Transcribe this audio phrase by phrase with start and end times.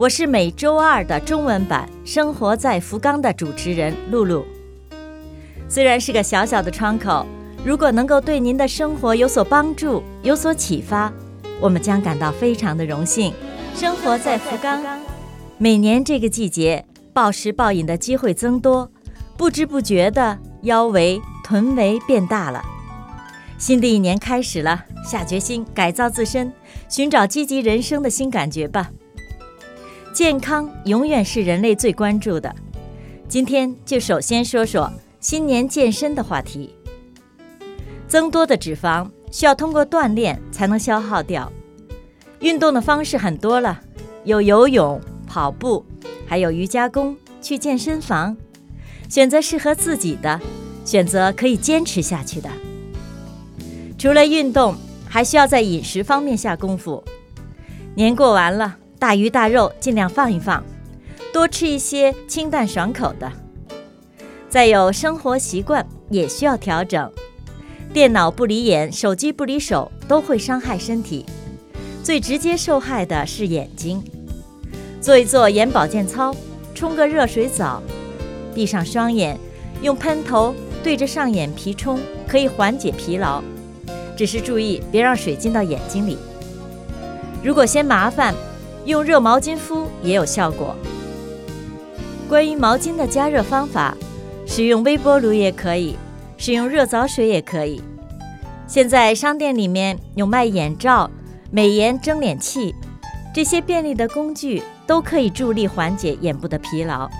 [0.00, 4.46] 我是每周二的中文版《生活在福冈》的主持人露露。
[5.68, 7.26] 虽然是个小小的窗口，
[7.62, 11.12] 如果能够对您的生活有所帮助、有所启发，
[11.60, 13.34] 我们将感到非常的荣幸。
[13.74, 14.82] 生活在福冈，
[15.58, 18.90] 每年这个季节，暴食暴饮的机会增多，
[19.36, 22.64] 不知不觉的腰围、臀围变大了。
[23.58, 26.50] 新的一年开始了，下决心改造自身，
[26.88, 28.90] 寻找积极人生的新感觉吧。
[30.12, 32.52] 健康永远是人类最关注的。
[33.28, 36.74] 今天就首先说说新年健身的话题。
[38.08, 41.50] 增多的脂肪需要通过锻炼才能消耗掉。
[42.40, 43.80] 运动的方式很多了，
[44.24, 45.86] 有游泳、跑步，
[46.26, 48.36] 还有瑜伽功、去健身房。
[49.08, 50.40] 选择适合自己的，
[50.84, 52.50] 选择可以坚持下去的。
[53.96, 54.74] 除了运动，
[55.08, 57.04] 还需要在饮食方面下功夫。
[57.94, 58.78] 年过完了。
[59.00, 60.62] 大鱼大肉尽量放一放，
[61.32, 63.32] 多吃一些清淡爽口的。
[64.50, 67.10] 再有生活习惯也需要调整，
[67.94, 71.24] 电脑不离眼，手机不离手，都会伤害身体。
[72.02, 74.04] 最直接受害的是眼睛。
[75.00, 76.36] 做一做眼保健操，
[76.74, 77.82] 冲个热水澡，
[78.54, 79.38] 闭上双眼，
[79.80, 81.98] 用喷头对着上眼皮冲，
[82.28, 83.42] 可以缓解疲劳。
[84.14, 86.18] 只是注意别让水进到眼睛里。
[87.42, 88.34] 如果嫌麻烦，
[88.84, 90.74] 用热毛巾敷也有效果。
[92.28, 93.96] 关于毛巾的加热方法，
[94.46, 95.96] 使用微波炉也可以，
[96.36, 97.82] 使用热澡水也可以。
[98.66, 101.10] 现在商店里面有卖眼罩、
[101.50, 102.74] 美颜蒸脸器，
[103.34, 107.10] 这些便利的工具都可以助力缓解眼部的疲劳。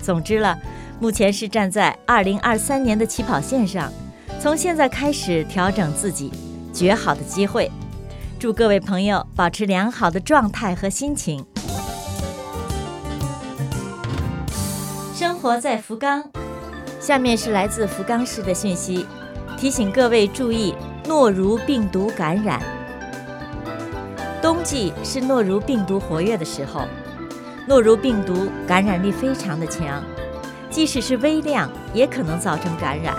[0.00, 0.58] 总之了，
[0.98, 3.92] 目前是站在2023年的起跑线上，
[4.40, 6.32] 从现在开始调整自己，
[6.72, 7.70] 绝好的机会。
[8.42, 11.46] 祝各位朋友保持良好的状态和心情。
[15.14, 16.24] 生活在福冈，
[16.98, 19.06] 下面是来自福冈市的讯息，
[19.56, 20.74] 提醒各位注意
[21.06, 22.60] 诺如病毒感染。
[24.42, 26.88] 冬季是诺如病毒活跃的时候，
[27.68, 30.02] 诺如病毒感染力非常的强，
[30.68, 33.14] 即使是微量也可能造成感染。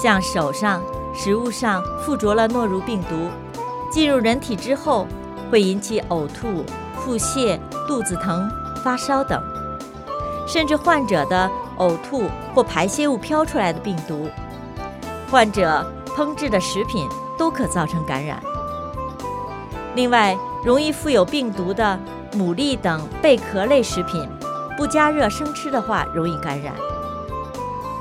[0.00, 0.80] 像手上、
[1.12, 3.28] 食物上附着了诺如病毒。
[3.92, 5.06] 进入人体之后，
[5.50, 6.64] 会引起呕吐、
[6.96, 8.50] 腹泻、肚子疼、
[8.82, 9.40] 发烧等，
[10.48, 14.28] 甚至患者的呕吐或排泄物飘出来的病毒，
[15.30, 15.86] 患者
[16.16, 17.06] 烹制的食品
[17.38, 18.42] 都可造成感染。
[19.94, 22.00] 另外，容易附有病毒的
[22.32, 24.26] 牡蛎等贝壳类食品，
[24.74, 26.74] 不加热生吃的话容易感染。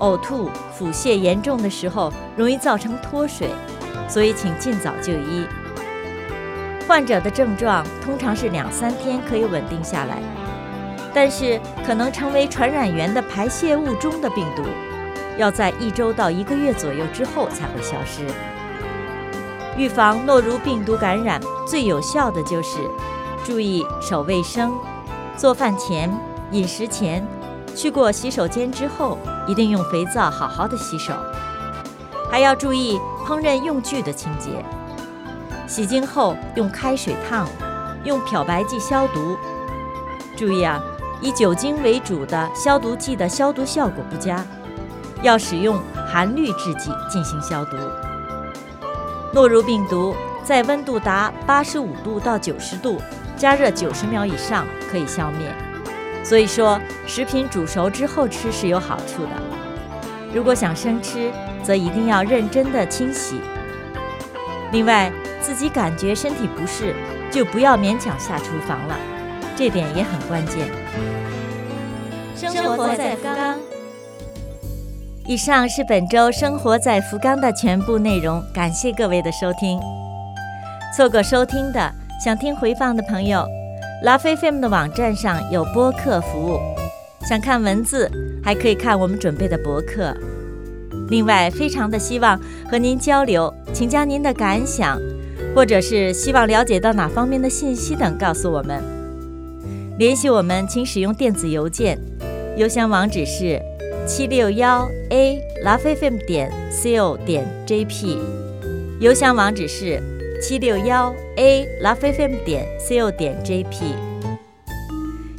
[0.00, 3.50] 呕吐、腹泻严重的时候，容易造成脱水，
[4.06, 5.46] 所以请尽早就医。
[6.88, 10.22] 患者的症状通常是两三天可以稳定下来，
[11.12, 14.62] 但是可能成为传染源的排泄物中的病毒，
[15.36, 18.26] 要在一周到一个月左右之后才会消失。
[19.76, 22.78] 预防诺如病毒感染最有效的就是
[23.44, 24.72] 注意手卫生，
[25.36, 26.10] 做饭前、
[26.52, 27.22] 饮食前、
[27.76, 31.12] 去过洗手间之后，一定用肥皂好好的洗手，
[32.30, 34.64] 还要注意烹饪用具的清洁。
[35.68, 37.46] 洗净后用开水烫，
[38.02, 39.36] 用漂白剂消毒。
[40.34, 40.80] 注意啊，
[41.20, 44.44] 以酒精为主的消毒剂的消毒效果不佳，
[45.22, 45.78] 要使用
[46.10, 47.76] 含氯制剂进行消毒。
[49.34, 52.98] 诺如病毒在温度达八十五度到九十度，
[53.36, 55.54] 加热九十秒以上可以消灭。
[56.24, 59.30] 所以说，食品煮熟之后吃是有好处的。
[60.32, 61.30] 如果想生吃，
[61.62, 63.40] 则一定要认真的清洗。
[64.72, 65.12] 另外，
[65.48, 66.94] 自己感觉身体不适，
[67.30, 68.94] 就不要勉强下厨房了，
[69.56, 70.68] 这点也很关键。
[72.36, 73.56] 生活在福冈。
[75.26, 79.80] 以上是本周生活在福冈的全部内容，感谢各位的收听。
[80.94, 81.90] 错过收听的，
[82.22, 83.46] 想听回放的朋友，
[84.04, 86.60] 拉菲菲姆的网站上有播客服务，
[87.26, 88.10] 想看文字
[88.44, 90.14] 还可以看我们准备的博客。
[91.08, 92.38] 另外，非常的希望
[92.70, 94.98] 和您交流，请将您的感想。
[95.58, 98.80] 或者是希望了解到哪方面的信息等，告诉我们。
[99.98, 101.98] 联系我们，请使用电子邮件，
[102.56, 103.60] 邮箱网址是
[104.06, 108.18] 七六幺 a lovefm 点 co 点 jp。
[109.00, 110.00] 邮箱网址是
[110.40, 113.82] 七六幺 a lovefm 点 co 点 jp。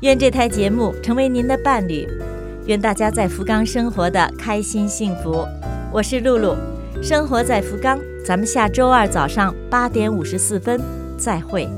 [0.00, 2.08] 愿这台节目成为您的伴侣，
[2.64, 5.46] 愿大家在福冈生活的开心幸福。
[5.92, 6.56] 我是露露，
[7.02, 10.80] 生活在福冈，咱们下周二早上八点五十四分
[11.16, 11.68] 再会。